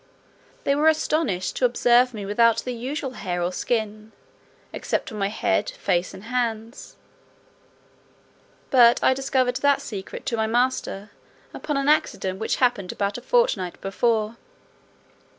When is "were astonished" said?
0.73-1.57